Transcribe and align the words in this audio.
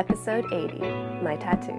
Episode 0.00 0.50
80 0.50 0.78
My 1.22 1.36
Tattoos. 1.36 1.76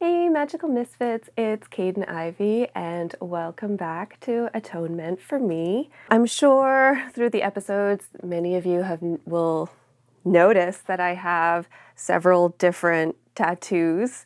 Hey, 0.00 0.30
Magical 0.30 0.70
Misfits, 0.70 1.28
it's 1.36 1.68
Kaidain 1.68 2.08
Ivy, 2.08 2.68
and 2.74 3.14
welcome 3.20 3.76
back 3.76 4.18
to 4.20 4.48
Atonement 4.54 5.20
for 5.20 5.38
Me. 5.38 5.90
I'm 6.08 6.24
sure 6.24 7.04
through 7.12 7.28
the 7.28 7.42
episodes, 7.42 8.06
many 8.22 8.56
of 8.56 8.64
you 8.64 8.80
have 8.80 9.00
will 9.26 9.68
notice 10.24 10.78
that 10.86 10.98
I 10.98 11.12
have 11.12 11.68
several 11.94 12.54
different 12.56 13.16
tattoos 13.34 14.24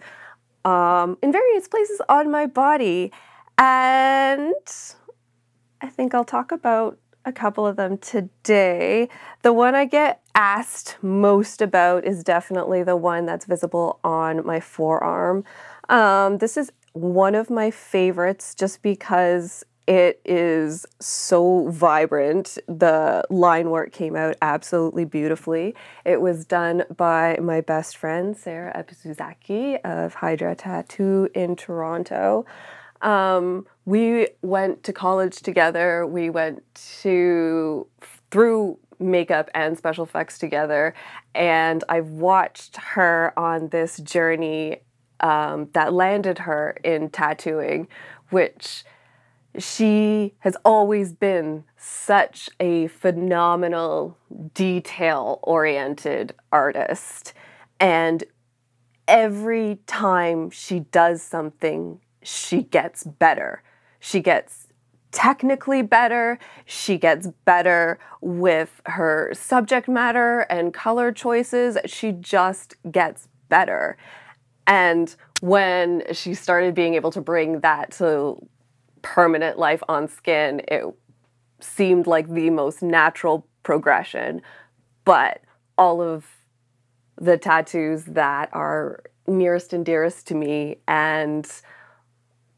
um, 0.64 1.18
in 1.20 1.32
various 1.32 1.66
places 1.66 2.00
on 2.08 2.30
my 2.30 2.46
body. 2.46 3.10
And 3.58 4.55
I 5.84 5.88
think 5.88 6.14
I'll 6.14 6.24
talk 6.24 6.50
about 6.50 6.98
a 7.26 7.32
couple 7.32 7.66
of 7.66 7.76
them 7.76 7.98
today. 7.98 9.06
The 9.42 9.52
one 9.52 9.74
I 9.74 9.84
get 9.84 10.22
asked 10.34 10.96
most 11.02 11.60
about 11.60 12.06
is 12.06 12.24
definitely 12.24 12.82
the 12.82 12.96
one 12.96 13.26
that's 13.26 13.44
visible 13.44 14.00
on 14.02 14.46
my 14.46 14.60
forearm. 14.60 15.44
Um, 15.90 16.38
this 16.38 16.56
is 16.56 16.72
one 16.94 17.34
of 17.34 17.50
my 17.50 17.70
favorites 17.70 18.54
just 18.54 18.80
because 18.80 19.62
it 19.86 20.22
is 20.24 20.86
so 21.00 21.68
vibrant. 21.68 22.56
The 22.66 23.22
line 23.28 23.68
work 23.68 23.92
came 23.92 24.16
out 24.16 24.36
absolutely 24.40 25.04
beautifully. 25.04 25.74
It 26.06 26.22
was 26.22 26.46
done 26.46 26.84
by 26.96 27.36
my 27.42 27.60
best 27.60 27.98
friend, 27.98 28.34
Sarah 28.34 28.72
Epizuzaki 28.74 29.78
of 29.84 30.14
Hydra 30.14 30.54
Tattoo 30.54 31.28
in 31.34 31.56
Toronto. 31.56 32.46
Um, 33.02 33.66
we 33.84 34.28
went 34.42 34.82
to 34.84 34.92
college 34.92 35.36
together. 35.40 36.06
We 36.06 36.30
went 36.30 36.62
to 37.02 37.86
through 38.30 38.78
makeup 38.98 39.50
and 39.54 39.76
special 39.76 40.04
effects 40.04 40.38
together, 40.38 40.94
and 41.34 41.84
I've 41.88 42.10
watched 42.10 42.76
her 42.76 43.32
on 43.36 43.68
this 43.68 43.98
journey 43.98 44.78
um, 45.20 45.68
that 45.72 45.92
landed 45.92 46.38
her 46.41 46.76
in 46.82 47.10
tattooing, 47.10 47.88
which 48.30 48.84
she 49.58 50.34
has 50.41 50.56
always 50.64 51.12
been 51.12 51.64
such 51.76 52.50
a 52.58 52.88
phenomenal, 52.88 54.19
detail 54.52 55.38
oriented 55.42 56.34
artist. 56.50 57.34
And 57.78 58.24
every 59.06 59.78
time 59.86 60.50
she 60.50 60.80
does 60.80 61.22
something, 61.22 62.00
she 62.22 62.62
gets 62.62 63.04
better. 63.04 63.62
She 64.05 64.20
gets 64.20 64.69
technically 65.12 65.80
better. 65.80 66.38
She 66.66 66.98
gets 66.98 67.28
better 67.47 67.98
with 68.20 68.83
her 68.84 69.33
subject 69.33 69.88
matter 69.88 70.41
and 70.50 70.74
color 70.74 71.10
choices. 71.10 71.78
She 71.86 72.12
just 72.12 72.75
gets 72.92 73.28
better. 73.48 73.97
And 74.66 75.16
when 75.41 76.02
she 76.12 76.34
started 76.34 76.75
being 76.75 76.92
able 76.92 77.12
to 77.12 77.22
bring 77.22 77.60
that 77.60 77.92
to 77.92 78.47
permanent 79.00 79.58
life 79.58 79.82
on 79.88 80.06
skin, 80.06 80.60
it 80.69 80.84
seemed 81.60 82.06
like 82.06 82.28
the 82.28 82.50
most 82.50 82.82
natural 82.82 83.47
progression. 83.62 84.42
But 85.06 85.41
all 85.78 86.02
of 86.02 86.27
the 87.16 87.38
tattoos 87.38 88.05
that 88.05 88.50
are 88.52 89.02
nearest 89.27 89.72
and 89.72 89.82
dearest 89.82 90.27
to 90.27 90.34
me 90.34 90.77
and 90.86 91.50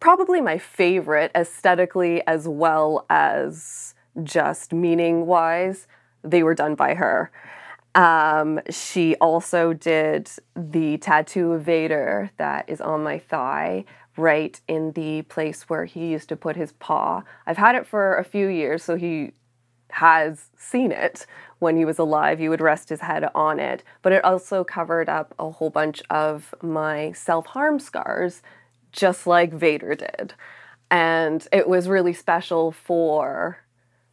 probably 0.00 0.40
my 0.40 0.58
favorite 0.58 1.30
aesthetically 1.34 2.22
as 2.26 2.46
well 2.48 3.06
as 3.08 3.94
just 4.22 4.72
meaning 4.72 5.26
wise, 5.26 5.86
they 6.22 6.42
were 6.42 6.54
done 6.54 6.74
by 6.74 6.94
her. 6.94 7.30
Um, 7.94 8.60
she 8.68 9.16
also 9.16 9.72
did 9.72 10.30
the 10.54 10.98
tattoo 10.98 11.52
of 11.52 11.62
Vader 11.62 12.30
that 12.36 12.68
is 12.68 12.80
on 12.80 13.02
my 13.02 13.18
thigh, 13.18 13.86
right 14.18 14.60
in 14.68 14.92
the 14.92 15.22
place 15.22 15.62
where 15.68 15.86
he 15.86 16.08
used 16.08 16.28
to 16.28 16.36
put 16.36 16.56
his 16.56 16.72
paw. 16.72 17.22
I've 17.46 17.56
had 17.56 17.74
it 17.74 17.86
for 17.86 18.16
a 18.16 18.24
few 18.24 18.48
years, 18.48 18.82
so 18.82 18.96
he 18.96 19.32
has 19.90 20.50
seen 20.58 20.92
it 20.92 21.26
when 21.58 21.76
he 21.76 21.84
was 21.84 21.98
alive. 21.98 22.38
He 22.38 22.48
would 22.48 22.60
rest 22.60 22.90
his 22.90 23.00
head 23.00 23.28
on 23.34 23.58
it, 23.58 23.82
but 24.02 24.12
it 24.12 24.24
also 24.24 24.62
covered 24.62 25.08
up 25.08 25.34
a 25.38 25.50
whole 25.50 25.70
bunch 25.70 26.02
of 26.10 26.54
my 26.62 27.12
self 27.12 27.46
harm 27.46 27.78
scars, 27.78 28.42
just 28.96 29.26
like 29.26 29.52
Vader 29.52 29.94
did. 29.94 30.34
And 30.90 31.46
it 31.52 31.68
was 31.68 31.88
really 31.88 32.12
special 32.12 32.72
for 32.72 33.58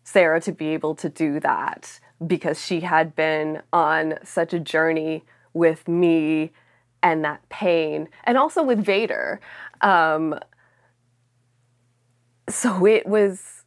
Sarah 0.04 0.42
to 0.42 0.52
be 0.52 0.68
able 0.70 0.96
to 0.96 1.10
do 1.10 1.40
that 1.40 2.00
because 2.26 2.64
she 2.64 2.82
had 2.82 3.16
been 3.16 3.62
on 3.72 4.16
such 4.24 4.54
a 4.54 4.60
journey 4.60 5.24
with 5.54 5.88
me 5.88 6.52
and 7.02 7.24
that 7.26 7.48
pain, 7.50 8.08
and 8.24 8.38
also 8.38 8.64
with 8.64 8.80
Vader. 8.84 9.42
Um, 9.82 10.40
so 12.50 12.86
it 12.86 13.06
was 13.06 13.64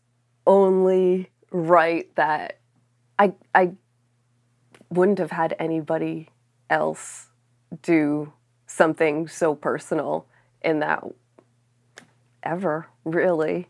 only 0.47 1.31
right 1.50 2.15
that 2.16 2.59
I 3.19 3.34
I 3.54 3.72
wouldn't 4.91 5.19
have 5.19 5.33
had 5.33 5.54
anybody 5.59 6.31
else 6.71 7.27
do 7.83 8.33
something 8.66 9.28
so 9.28 9.54
personal 9.54 10.27
in 10.66 10.81
that 10.81 11.03
ever 12.43 12.88
really. 13.04 13.69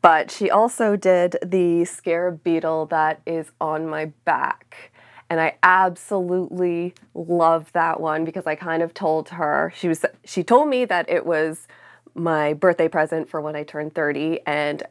But 0.00 0.30
she 0.30 0.50
also 0.50 0.96
did 0.96 1.36
the 1.44 1.84
scarab 1.84 2.42
beetle 2.42 2.86
that 2.86 3.20
is 3.26 3.52
on 3.60 3.86
my 3.86 4.06
back. 4.24 4.92
And 5.28 5.40
I 5.40 5.56
absolutely 5.62 6.94
love 7.14 7.72
that 7.72 8.00
one 8.00 8.24
because 8.24 8.46
I 8.46 8.54
kind 8.54 8.82
of 8.82 8.94
told 8.94 9.28
her 9.30 9.72
she 9.76 9.88
was 9.88 10.04
she 10.24 10.44
told 10.44 10.68
me 10.68 10.84
that 10.84 11.10
it 11.10 11.26
was 11.26 11.66
my 12.14 12.54
birthday 12.54 12.88
present 12.88 13.28
for 13.28 13.40
when 13.40 13.56
I 13.56 13.64
turned 13.64 13.94
30 13.94 14.40
and 14.46 14.82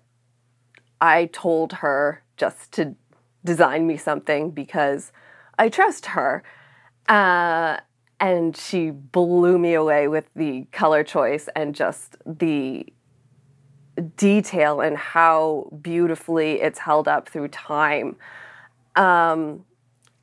I 0.99 1.25
told 1.25 1.73
her 1.73 2.21
just 2.37 2.71
to 2.73 2.95
design 3.43 3.87
me 3.87 3.95
something 3.97 4.51
because 4.51 5.11
I 5.57 5.69
trust 5.69 6.07
her. 6.07 6.43
Uh, 7.07 7.77
and 8.19 8.55
she 8.55 8.91
blew 8.91 9.57
me 9.59 9.73
away 9.73 10.07
with 10.07 10.29
the 10.35 10.65
color 10.71 11.03
choice 11.03 11.49
and 11.55 11.75
just 11.75 12.17
the 12.25 12.85
detail 14.17 14.81
and 14.81 14.97
how 14.97 15.69
beautifully 15.81 16.61
it's 16.61 16.79
held 16.79 17.07
up 17.07 17.29
through 17.29 17.47
time. 17.49 18.15
Um, 18.95 19.65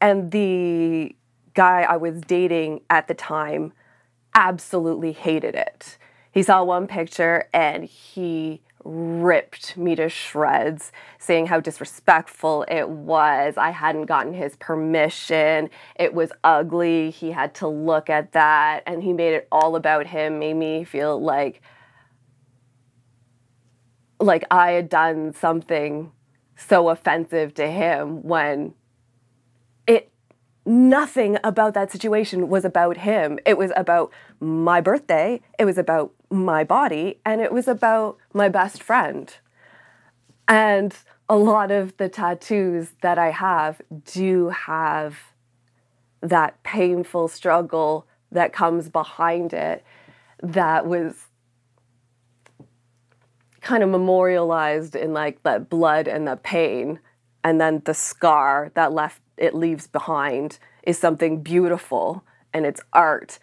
and 0.01 0.31
the 0.31 1.15
guy 1.55 1.83
I 1.83 1.97
was 1.97 2.21
dating 2.23 2.81
at 2.91 3.09
the 3.09 3.15
time 3.15 3.73
absolutely 4.35 5.13
hated 5.13 5.55
it. 5.55 5.99
He 6.33 6.43
saw 6.43 6.65
one 6.65 6.87
picture 6.87 7.49
and 7.53 7.85
he 7.85 8.63
ripped 8.85 9.77
me 9.77 9.95
to 9.97 10.09
shreds, 10.09 10.93
saying 11.19 11.47
how 11.47 11.61
disrespectful 11.61 12.65
it 12.69 12.89
was. 12.89 13.57
I 13.57 13.71
hadn't 13.71 14.07
gotten 14.07 14.35
his 14.35 14.57
permission. 14.57 15.71
It 15.97 16.15
was 16.15 16.33
ugly. 16.45 17.11
He 17.11 17.31
had 17.31 17.55
to 17.57 17.69
look 17.69 18.11
at 18.11 18.33
that. 18.33 18.83
And 18.87 19.03
he 19.03 19.13
made 19.13 19.35
it 19.35 19.49
all 19.53 19.77
about 19.77 20.07
him, 20.07 20.39
made 20.39 20.55
me 20.55 20.85
feel 20.85 21.21
like 21.21 21.63
like 24.21 24.45
I 24.51 24.73
had 24.73 24.89
done 24.89 25.35
something 25.35 26.13
so 26.57 26.89
offensive 26.89 27.55
to 27.55 27.69
him 27.69 28.23
when 28.23 28.75
nothing 30.65 31.39
about 31.43 31.75
that 31.75 31.91
situation 31.91 32.49
was 32.49 32.65
about 32.65 32.99
him. 32.99 33.39
It 33.45 33.59
was 33.59 33.73
about 33.77 34.13
my 34.41 34.81
birthday, 34.81 35.41
it 35.59 35.65
was 35.65 35.79
about 35.79 36.13
my 36.31 36.65
body, 36.65 37.19
and 37.25 37.41
it 37.41 37.53
was 37.53 37.69
about 37.69 38.17
my 38.33 38.49
best 38.49 38.83
friend. 38.83 39.35
And 40.49 40.97
a 41.29 41.37
lot 41.37 41.71
of 41.71 41.97
the 41.97 42.09
tattoos 42.09 42.93
that 43.03 43.19
I 43.19 43.31
have 43.31 43.81
do 44.05 44.51
have 44.51 45.19
that 46.21 46.63
painful 46.63 47.29
struggle 47.29 48.07
that 48.31 48.53
comes 48.53 48.89
behind 48.89 49.53
it 49.53 49.85
that 50.43 50.87
was 50.87 51.27
kind 53.61 53.83
of 53.83 53.89
memorialized 53.89 54.97
in 54.97 55.13
like 55.13 55.43
that 55.45 55.69
blood 55.69 56.09
and 56.09 56.27
the 56.27 56.37
pain 56.37 56.99
and 57.45 57.61
then 57.61 57.83
the 57.85 57.95
scar 57.95 58.71
that 58.75 58.93
left 58.93 59.21
it 59.37 59.55
leaves 59.55 59.87
behind 59.87 60.59
is 60.83 60.99
something 60.99 61.43
beautiful 61.43 62.25
and 62.53 62.67
it's 62.67 62.81
art 62.93 63.39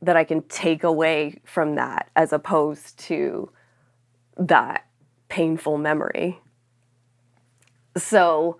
that 0.00 0.16
I 0.16 0.24
can 0.24 0.42
take 0.42 0.82
away 0.82 1.40
from 1.44 1.76
that 1.76 2.10
as 2.16 2.32
opposed 2.32 2.98
to 3.00 3.50
that 4.36 4.86
painful 5.28 5.78
memory. 5.78 6.40
So 7.96 8.58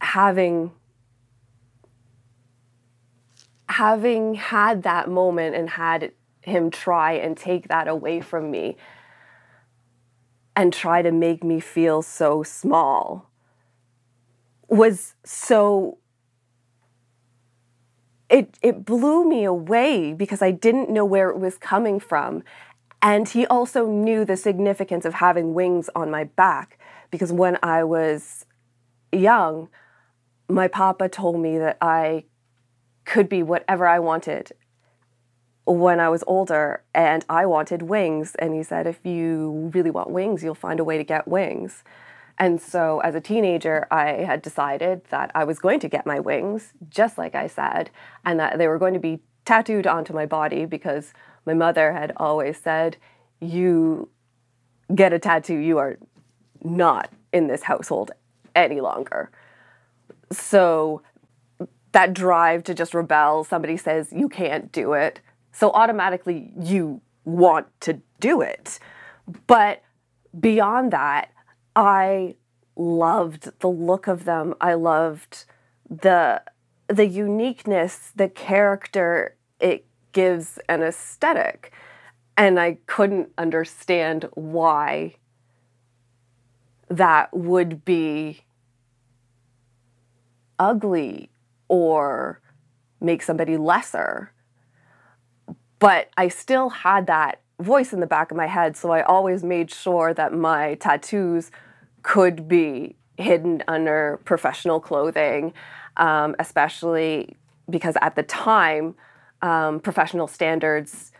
having 0.00 0.72
having 3.68 4.34
had 4.34 4.82
that 4.82 5.08
moment 5.08 5.56
and 5.56 5.70
had 5.70 6.12
him 6.42 6.70
try 6.70 7.12
and 7.12 7.36
take 7.36 7.68
that 7.68 7.88
away 7.88 8.20
from 8.20 8.50
me 8.50 8.76
and 10.56 10.72
try 10.72 11.02
to 11.02 11.10
make 11.10 11.42
me 11.42 11.60
feel 11.60 12.02
so 12.02 12.42
small 12.42 13.30
was 14.68 15.14
so 15.24 15.98
it 18.30 18.58
it 18.62 18.84
blew 18.84 19.28
me 19.28 19.44
away 19.44 20.12
because 20.12 20.42
I 20.42 20.50
didn't 20.50 20.90
know 20.90 21.04
where 21.04 21.30
it 21.30 21.38
was 21.38 21.58
coming 21.58 22.00
from. 22.00 22.42
And 23.02 23.28
he 23.28 23.46
also 23.46 23.86
knew 23.86 24.24
the 24.24 24.36
significance 24.36 25.04
of 25.04 25.14
having 25.14 25.52
wings 25.52 25.90
on 25.94 26.10
my 26.10 26.24
back 26.24 26.78
because 27.10 27.32
when 27.32 27.58
I 27.62 27.84
was 27.84 28.46
young, 29.12 29.68
my 30.48 30.68
papa 30.68 31.08
told 31.08 31.38
me 31.38 31.58
that 31.58 31.76
I 31.82 32.24
could 33.04 33.28
be 33.28 33.42
whatever 33.42 33.86
I 33.86 33.98
wanted 33.98 34.52
when 35.66 36.00
I 36.00 36.08
was 36.08 36.22
older 36.26 36.82
and 36.94 37.24
I 37.28 37.46
wanted 37.46 37.82
wings. 37.82 38.34
And 38.38 38.54
he 38.54 38.62
said, 38.62 38.86
if 38.86 39.04
you 39.04 39.70
really 39.74 39.90
want 39.90 40.10
wings, 40.10 40.42
you'll 40.42 40.54
find 40.54 40.80
a 40.80 40.84
way 40.84 40.98
to 40.98 41.04
get 41.04 41.26
wings. 41.26 41.82
And 42.38 42.60
so 42.60 43.00
as 43.00 43.14
a 43.14 43.20
teenager, 43.20 43.86
I 43.90 44.24
had 44.24 44.42
decided 44.42 45.02
that 45.10 45.30
I 45.34 45.44
was 45.44 45.58
going 45.58 45.80
to 45.80 45.88
get 45.88 46.04
my 46.04 46.18
wings, 46.20 46.72
just 46.88 47.16
like 47.16 47.34
I 47.34 47.46
said, 47.46 47.90
and 48.24 48.40
that 48.40 48.58
they 48.58 48.66
were 48.66 48.78
going 48.78 48.94
to 48.94 49.00
be 49.00 49.20
tattooed 49.44 49.86
onto 49.86 50.12
my 50.12 50.26
body 50.26 50.64
because 50.64 51.12
my 51.46 51.54
mother 51.54 51.92
had 51.92 52.12
always 52.16 52.58
said, 52.58 52.96
You 53.40 54.08
get 54.94 55.12
a 55.12 55.18
tattoo, 55.18 55.56
you 55.56 55.78
are 55.78 55.98
not 56.62 57.10
in 57.32 57.46
this 57.46 57.62
household 57.62 58.10
any 58.54 58.80
longer. 58.80 59.30
So 60.32 61.02
that 61.92 62.12
drive 62.12 62.64
to 62.64 62.74
just 62.74 62.94
rebel, 62.94 63.44
somebody 63.44 63.76
says 63.76 64.12
you 64.12 64.28
can't 64.28 64.72
do 64.72 64.94
it. 64.94 65.20
So 65.54 65.70
automatically 65.70 66.52
you 66.60 67.00
want 67.24 67.68
to 67.82 68.00
do 68.20 68.40
it. 68.40 68.80
But 69.46 69.82
beyond 70.38 70.92
that, 70.92 71.30
I 71.76 72.34
loved 72.76 73.50
the 73.60 73.68
look 73.68 74.08
of 74.08 74.24
them. 74.24 74.54
I 74.60 74.74
loved 74.74 75.44
the 75.88 76.42
the 76.88 77.06
uniqueness, 77.06 78.12
the 78.14 78.28
character 78.28 79.36
it 79.58 79.86
gives 80.12 80.58
an 80.68 80.82
aesthetic. 80.82 81.72
And 82.36 82.58
I 82.58 82.78
couldn't 82.86 83.30
understand 83.38 84.28
why 84.34 85.14
that 86.88 87.34
would 87.34 87.84
be 87.84 88.42
ugly 90.58 91.30
or 91.68 92.40
make 93.00 93.22
somebody 93.22 93.56
lesser. 93.56 94.33
But 95.84 96.08
I 96.16 96.28
still 96.28 96.70
had 96.70 97.08
that 97.08 97.42
voice 97.60 97.92
in 97.92 98.00
the 98.00 98.06
back 98.06 98.30
of 98.30 98.38
my 98.38 98.46
head, 98.46 98.74
so 98.74 98.90
I 98.90 99.02
always 99.02 99.44
made 99.44 99.70
sure 99.70 100.14
that 100.14 100.32
my 100.32 100.76
tattoos 100.76 101.50
could 102.02 102.48
be 102.48 102.96
hidden 103.18 103.62
under 103.68 104.18
professional 104.24 104.80
clothing, 104.80 105.52
um, 105.98 106.36
especially 106.38 107.36
because 107.68 107.98
at 108.00 108.16
the 108.16 108.22
time, 108.22 108.94
um, 109.42 109.78
professional 109.78 110.26
standards 110.26 111.12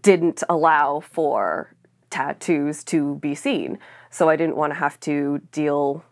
didn't 0.00 0.42
allow 0.48 1.00
for 1.00 1.74
tattoos 2.08 2.82
to 2.84 3.16
be 3.16 3.34
seen. 3.34 3.78
So 4.08 4.30
I 4.30 4.36
didn't 4.36 4.56
want 4.56 4.72
to 4.72 4.78
have 4.78 4.98
to 5.00 5.42
deal 5.52 6.02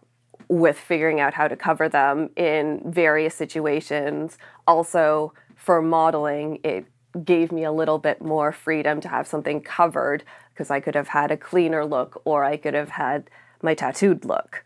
with 0.49 0.79
figuring 0.79 1.19
out 1.19 1.33
how 1.33 1.49
to 1.49 1.56
cover 1.56 1.89
them 1.89 2.29
in 2.37 2.83
various 2.85 3.35
situations. 3.35 4.37
Also, 4.67 5.33
for 5.56 5.81
modeling, 5.81 6.61
it 6.62 6.85
gave 7.25 7.52
me 7.52 7.64
a 7.64 7.72
little 7.72 7.99
bit 7.99 8.22
more 8.22 8.52
freedom 8.52 9.00
to 9.00 9.08
have 9.08 9.26
something 9.26 9.60
covered 9.60 10.25
because 10.52 10.70
I 10.70 10.81
could 10.81 10.94
have 10.94 11.08
had 11.08 11.31
a 11.31 11.37
cleaner 11.37 11.84
look 11.84 12.20
or 12.25 12.44
I 12.44 12.56
could 12.56 12.75
have 12.75 12.90
had 12.90 13.31
my 13.62 13.75
tattooed 13.75 14.25
look. 14.25 14.64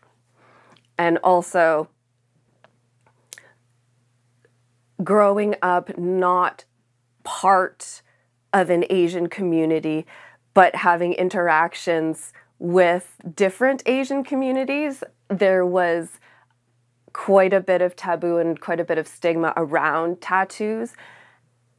And 0.97 1.17
also, 1.23 1.89
growing 5.03 5.55
up 5.61 5.97
not 5.97 6.65
part 7.23 8.01
of 8.51 8.69
an 8.69 8.85
Asian 8.89 9.27
community, 9.27 10.05
but 10.53 10.75
having 10.75 11.13
interactions 11.13 12.33
with 12.59 13.15
different 13.35 13.81
Asian 13.85 14.23
communities, 14.23 15.03
there 15.29 15.65
was 15.65 16.19
quite 17.13 17.53
a 17.53 17.59
bit 17.59 17.81
of 17.81 17.95
taboo 17.95 18.37
and 18.37 18.59
quite 18.59 18.79
a 18.79 18.83
bit 18.83 18.97
of 18.97 19.07
stigma 19.07 19.53
around 19.55 20.21
tattoos. 20.21 20.93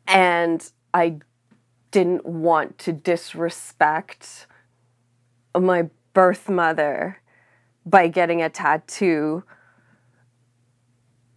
And 0.07 0.71
I 0.93 1.19
didn't 1.91 2.27
want 2.27 2.79
to 2.79 2.93
disrespect 2.93 4.47
my 5.59 5.89
birth 6.13 6.49
mother 6.49 7.21
by 7.87 8.09
getting 8.09 8.43
a 8.43 8.49
tattoo 8.49 9.45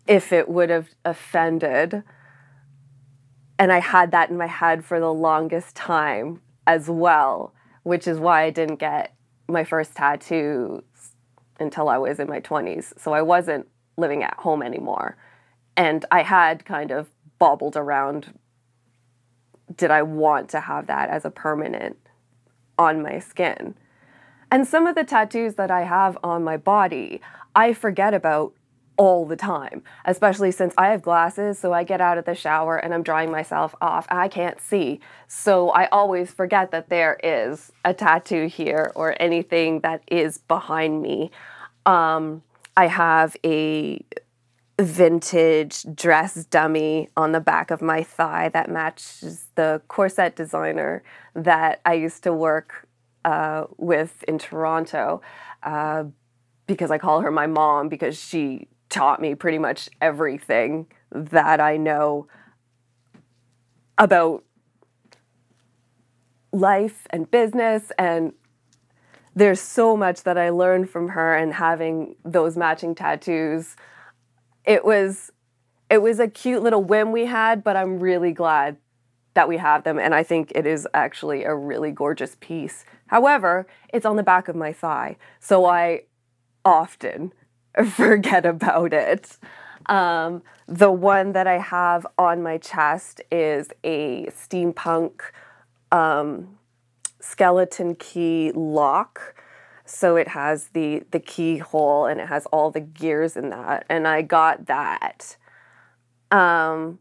if 0.08 0.32
it 0.32 0.50
would 0.50 0.70
have 0.70 0.90
offended. 1.04 2.04
And 3.60 3.72
I 3.72 3.80
had 3.80 4.12
that 4.12 4.30
in 4.30 4.38
my 4.38 4.48
head 4.48 4.86
for 4.86 5.00
the 5.00 5.14
longest 5.14 5.76
time 5.76 6.42
as 6.66 6.90
well, 6.90 7.54
which 7.84 8.08
is 8.08 8.20
why 8.20 8.44
I 8.44 8.50
didn't 8.50 8.78
get 8.78 9.14
my 9.48 9.64
first 9.64 9.96
tattoos 9.96 10.84
until 11.60 11.90
I 11.90 11.98
was 11.98 12.20
in 12.20 12.28
my 12.28 12.40
20s. 12.40 13.00
So 13.00 13.14
I 13.14 13.22
wasn't 13.22 13.68
living 13.98 14.24
at 14.24 14.36
home 14.36 14.62
anymore. 14.62 15.18
And 15.76 16.06
I 16.12 16.24
had 16.24 16.66
kind 16.66 16.92
of 16.92 17.10
bobbled 17.40 17.76
around 17.76 18.34
did 19.78 19.92
I 19.92 20.02
want 20.02 20.50
to 20.50 20.60
have 20.60 20.88
that 20.88 21.10
as 21.10 21.24
a 21.24 21.32
permanent 21.32 21.98
on 22.78 23.02
my 23.02 23.20
skin? 23.20 23.76
And 24.52 24.68
some 24.68 24.88
of 24.88 24.96
the 24.96 25.04
tattoos 25.04 25.56
that 25.56 25.72
I 25.72 25.84
have 25.84 26.18
on 26.24 26.44
my 26.44 26.58
body, 26.58 27.22
I 27.56 27.74
forget 27.74 28.14
about 28.14 28.54
all 28.98 29.26
the 29.26 29.36
time, 29.36 29.84
especially 30.06 30.52
since 30.52 30.74
I 30.78 30.88
have 30.88 31.04
glasses, 31.04 31.60
so 31.60 31.72
I 31.72 31.84
get 31.84 32.02
out 32.02 32.18
of 32.18 32.26
the 32.26 32.34
shower 32.34 32.78
and 32.78 32.94
I'm 32.94 33.04
drying 33.04 33.30
myself 33.30 33.76
off. 33.80 34.08
I 34.10 34.28
can't 34.28 34.60
see. 34.60 35.00
So 35.28 35.70
I 35.70 35.86
always 35.88 36.32
forget 36.32 36.72
that 36.72 36.90
there 36.90 37.20
is 37.24 37.72
a 37.86 37.94
tattoo 37.94 38.48
here 38.48 38.92
or 38.96 39.16
anything 39.20 39.82
that 39.82 40.02
is 40.08 40.40
behind 40.40 41.02
me. 41.02 41.30
Um, 41.86 42.42
I 42.76 42.88
have 42.88 43.38
a 43.46 44.04
vintage 44.80 45.86
dress 45.96 46.46
dummy 46.46 47.10
on 47.18 47.32
the 47.32 47.40
back 47.40 47.72
of 47.72 47.82
my 47.82 48.04
thigh 48.04 48.50
that 48.50 48.70
matches 48.70 49.48
the 49.56 49.82
corset 49.88 50.36
designer 50.36 51.04
that 51.34 51.82
I 51.84 51.94
used 51.94 52.24
to 52.24 52.34
work 52.34 52.88
uh, 53.26 53.66
with 53.78 54.24
in 54.28 54.38
Toronto 54.38 55.22
uh, 55.64 56.04
because 56.68 56.92
I 56.92 57.00
call 57.00 57.22
her 57.22 57.32
my 57.32 57.48
mom 57.48 57.90
because 57.90 58.20
she 58.20 58.68
taught 58.90 59.20
me 59.20 59.34
pretty 59.34 59.58
much 59.58 59.90
everything 60.00 60.88
that 61.12 61.60
I 61.60 61.78
know 61.78 62.28
about 63.98 64.44
life 66.52 67.08
and 67.10 67.30
business. 67.30 67.92
And 67.98 68.34
there's 69.36 69.60
so 69.60 69.98
much 69.98 70.24
that 70.24 70.38
I 70.38 70.50
learned 70.50 70.90
from 70.90 71.10
her 71.10 71.36
and 71.36 71.54
having 71.54 72.16
those 72.24 72.56
matching 72.56 72.96
tattoos 72.96 73.76
it 74.68 74.86
was 74.86 75.32
it 75.90 76.02
was 76.02 76.20
a 76.20 76.28
cute 76.28 76.62
little 76.62 76.84
whim 76.84 77.14
we 77.14 77.26
had, 77.26 77.64
but 77.64 77.78
I'm 77.78 78.00
really 78.00 78.34
glad 78.34 78.76
that 79.34 79.48
we 79.48 79.58
have 79.58 79.84
them 79.84 79.98
and 79.98 80.14
I 80.14 80.22
think 80.22 80.52
it 80.54 80.68
is 80.68 80.88
actually 80.94 81.46
a 81.46 81.56
really 81.56 81.92
gorgeous 81.92 82.36
piece. 82.42 82.84
However, 83.08 83.66
it's 83.94 84.06
on 84.06 84.18
the 84.18 84.24
back 84.24 84.50
of 84.50 84.56
my 84.56 84.74
thigh, 84.74 85.16
so 85.40 85.66
I 85.66 86.04
often 86.66 87.32
forget 87.92 88.46
about 88.46 88.94
it. 88.94 89.38
Um, 89.86 90.44
the 90.68 90.92
one 90.92 91.32
that 91.32 91.48
I 91.48 91.60
have 91.60 92.06
on 92.18 92.44
my 92.44 92.58
chest 92.58 93.22
is 93.32 93.70
a 93.86 94.26
steampunk 94.26 95.22
um, 95.94 96.58
skeleton 97.22 97.96
key 97.96 98.52
lock 98.54 99.36
so 99.90 100.16
it 100.16 100.28
has 100.28 100.70
the 100.70 101.04
the 101.12 101.20
keyhole 101.20 102.06
and 102.06 102.20
it 102.20 102.28
has 102.28 102.46
all 102.48 102.72
the 102.72 102.80
gears 102.80 103.38
in 103.38 103.50
that. 103.50 103.86
And 103.90 104.08
I 104.08 104.22
got 104.22 104.66
that 104.68 105.38
um, 106.32 107.00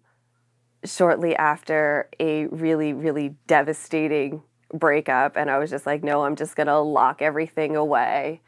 shortly 0.85 1.35
after 1.37 2.09
a 2.21 2.47
really, 2.47 2.93
really 2.93 3.35
devastating 3.47 4.43
breakup. 4.73 5.37
And 5.37 5.51
I 5.51 5.59
was 5.59 5.71
just 5.71 5.87
like, 5.87 6.03
no, 6.05 6.25
I'm 6.25 6.37
just 6.37 6.57
gonna 6.57 6.81
lock 6.81 7.23
everything 7.23 7.77
away 7.77 8.41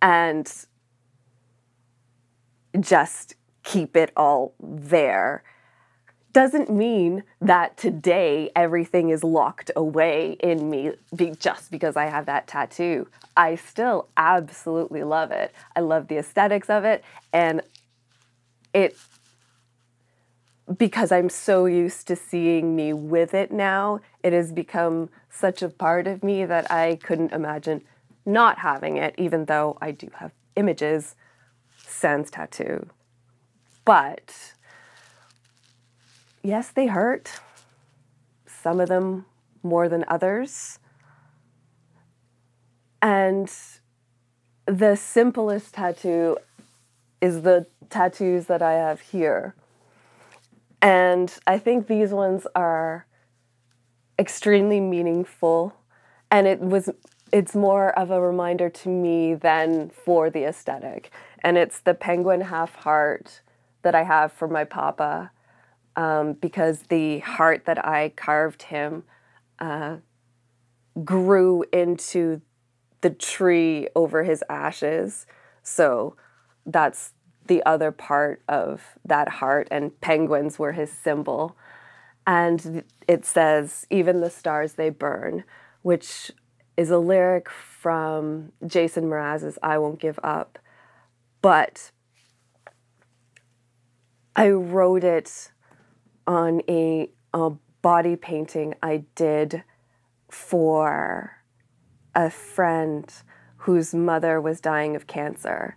and 0.00 0.50
just 2.80 3.34
keep 3.62 3.96
it 3.96 4.12
all 4.16 4.54
there 4.60 5.42
doesn't 6.36 6.68
mean 6.68 7.24
that 7.40 7.78
today 7.78 8.50
everything 8.54 9.08
is 9.08 9.24
locked 9.24 9.70
away 9.74 10.36
in 10.40 10.68
me 10.68 10.92
be, 11.14 11.30
just 11.30 11.70
because 11.70 11.96
I 11.96 12.10
have 12.10 12.26
that 12.26 12.46
tattoo. 12.46 13.08
I 13.38 13.54
still 13.54 14.08
absolutely 14.18 15.02
love 15.02 15.30
it. 15.30 15.54
I 15.74 15.80
love 15.80 16.08
the 16.08 16.18
aesthetics 16.18 16.68
of 16.68 16.84
it 16.84 17.02
and 17.32 17.62
it 18.74 18.98
because 20.76 21.10
I'm 21.10 21.30
so 21.30 21.64
used 21.64 22.06
to 22.08 22.16
seeing 22.16 22.76
me 22.76 22.92
with 22.92 23.32
it 23.32 23.50
now, 23.50 24.00
it 24.22 24.34
has 24.34 24.52
become 24.52 25.08
such 25.30 25.62
a 25.62 25.70
part 25.70 26.06
of 26.06 26.22
me 26.22 26.44
that 26.44 26.70
I 26.70 26.96
couldn't 26.96 27.32
imagine 27.32 27.80
not 28.26 28.58
having 28.58 28.98
it, 28.98 29.14
even 29.16 29.46
though 29.46 29.78
I 29.80 29.90
do 29.90 30.10
have 30.16 30.32
images 30.54 31.14
sans 31.86 32.30
tattoo. 32.30 32.90
But 33.86 34.52
yes, 36.46 36.68
they 36.68 36.86
hurt. 36.86 37.40
Some 38.46 38.80
of 38.80 38.88
them 38.88 39.26
more 39.62 39.88
than 39.88 40.04
others. 40.06 40.78
And 43.02 43.52
the 44.66 44.96
simplest 44.96 45.74
tattoo 45.74 46.38
is 47.20 47.42
the 47.42 47.66
tattoos 47.90 48.46
that 48.46 48.62
I 48.62 48.74
have 48.74 49.00
here. 49.00 49.54
And 50.80 51.32
I 51.46 51.58
think 51.58 51.88
these 51.88 52.10
ones 52.10 52.46
are 52.54 53.06
extremely 54.18 54.80
meaningful 54.80 55.74
and 56.30 56.46
it 56.46 56.60
was 56.60 56.88
it's 57.32 57.54
more 57.54 57.90
of 57.98 58.10
a 58.10 58.20
reminder 58.20 58.70
to 58.70 58.88
me 58.88 59.34
than 59.34 59.90
for 59.90 60.30
the 60.30 60.44
aesthetic. 60.44 61.10
And 61.40 61.58
it's 61.58 61.80
the 61.80 61.92
penguin 61.92 62.42
half 62.42 62.76
heart 62.76 63.40
that 63.82 63.94
I 63.94 64.04
have 64.04 64.32
for 64.32 64.46
my 64.46 64.64
papa 64.64 65.32
um, 65.96 66.34
because 66.34 66.82
the 66.88 67.20
heart 67.20 67.64
that 67.64 67.84
I 67.84 68.12
carved 68.14 68.64
him 68.64 69.04
uh, 69.58 69.96
grew 71.04 71.64
into 71.72 72.42
the 73.00 73.10
tree 73.10 73.88
over 73.96 74.22
his 74.22 74.44
ashes. 74.48 75.26
So 75.62 76.16
that's 76.64 77.12
the 77.46 77.64
other 77.64 77.92
part 77.92 78.42
of 78.48 78.98
that 79.04 79.28
heart, 79.28 79.68
and 79.70 79.98
penguins 80.00 80.58
were 80.58 80.72
his 80.72 80.90
symbol. 80.90 81.56
And 82.26 82.82
it 83.06 83.24
says, 83.24 83.86
Even 83.88 84.20
the 84.20 84.30
stars 84.30 84.74
they 84.74 84.90
burn, 84.90 85.44
which 85.82 86.32
is 86.76 86.90
a 86.90 86.98
lyric 86.98 87.48
from 87.48 88.52
Jason 88.66 89.04
Mraz's 89.04 89.58
I 89.62 89.78
Won't 89.78 90.00
Give 90.00 90.18
Up. 90.22 90.58
But 91.40 91.92
I 94.34 94.50
wrote 94.50 95.04
it 95.04 95.52
on 96.26 96.60
a, 96.68 97.10
a 97.32 97.50
body 97.82 98.16
painting 98.16 98.74
I 98.82 99.04
did 99.14 99.62
for 100.28 101.42
a 102.14 102.30
friend 102.30 103.12
whose 103.58 103.94
mother 103.94 104.40
was 104.40 104.60
dying 104.60 104.96
of 104.96 105.06
cancer. 105.06 105.76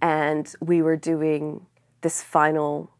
And 0.00 0.52
we 0.60 0.82
were 0.82 0.96
doing 0.96 1.66
this 2.00 2.22
final 2.22 2.90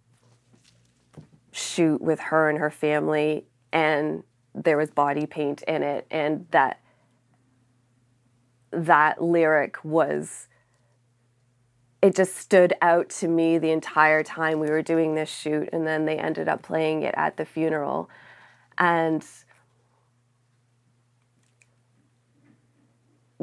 shoot 1.51 2.01
with 2.01 2.21
her 2.21 2.49
and 2.49 2.59
her 2.59 2.71
family, 2.71 3.47
and 3.73 4.23
there 4.55 4.77
was 4.77 4.91
body 4.91 5.27
paint 5.27 5.63
in 5.63 5.83
it. 5.83 6.07
And 6.11 6.47
that 6.51 6.81
that 8.71 9.23
lyric 9.23 9.85
was 9.85 10.49
it 12.03 12.17
just 12.17 12.37
stood 12.37 12.75
out 12.83 13.09
to 13.09 13.29
me 13.29 13.59
the 13.59 13.71
entire 13.71 14.25
time 14.25 14.59
we 14.59 14.69
were 14.69 14.83
doing 14.83 15.15
this 15.15 15.31
shoot 15.31 15.69
and 15.73 15.87
then 15.87 16.05
they 16.05 16.19
ended 16.19 16.49
up 16.49 16.61
playing 16.63 17.03
it 17.03 17.15
at 17.17 17.37
the 17.37 17.45
funeral. 17.45 18.11
And 18.77 19.25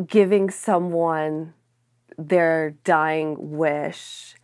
giving 0.06 0.50
someone 0.50 1.54
their 2.18 2.72
dying 2.84 3.36
wish 3.52 4.36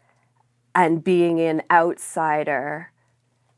and 0.74 1.04
being 1.04 1.40
an 1.42 1.62
outsider 1.70 2.92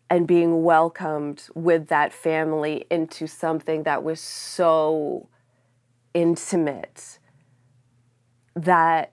and 0.09 0.27
being 0.27 0.63
welcomed 0.63 1.47
with 1.53 1.87
that 1.87 2.13
family 2.13 2.85
into 2.89 3.27
something 3.27 3.83
that 3.83 4.03
was 4.03 4.19
so 4.19 5.27
intimate 6.13 7.19
that 8.55 9.11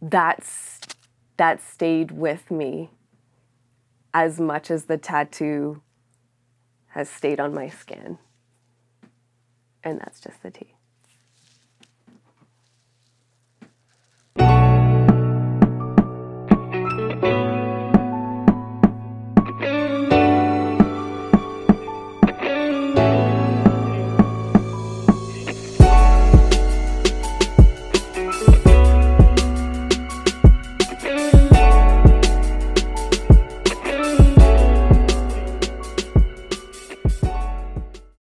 that's 0.00 0.80
that 1.36 1.60
stayed 1.62 2.10
with 2.10 2.50
me 2.50 2.90
as 4.12 4.40
much 4.40 4.70
as 4.70 4.84
the 4.84 4.98
tattoo 4.98 5.80
has 6.88 7.08
stayed 7.08 7.40
on 7.40 7.54
my 7.54 7.68
skin. 7.68 8.18
And 9.82 10.00
that's 10.00 10.20
just 10.20 10.42
the 10.42 10.50
tea. 10.50 10.74